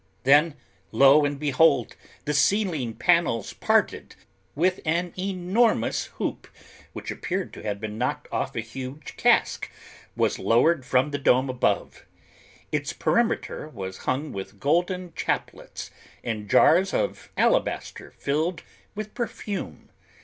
Then 0.23 0.55
lo 0.91 1.25
and 1.25 1.39
behold! 1.39 1.95
the 2.25 2.33
ceiling 2.33 2.95
panels 2.95 3.53
parted 3.53 4.15
and 4.55 4.73
an 4.83 5.13
enormous 5.15 6.05
hoop, 6.17 6.47
which 6.93 7.11
appeared 7.11 7.53
to 7.53 7.61
have 7.61 7.79
been 7.79 7.99
knocked 7.99 8.27
off 8.31 8.55
a 8.55 8.61
huge 8.61 9.15
cask, 9.15 9.69
was 10.15 10.39
lowered 10.39 10.87
from 10.87 11.11
the 11.11 11.19
dome 11.19 11.51
above; 11.51 12.07
its 12.71 12.93
perimeter 12.93 13.69
was 13.69 13.99
hung 14.09 14.31
with 14.31 14.59
golden 14.59 15.13
chaplets 15.13 15.91
and 16.23 16.49
jars 16.49 16.95
of 16.95 17.29
alabaster 17.37 18.09
filled 18.17 18.63
with 18.95 19.13
perfume. 19.13 19.89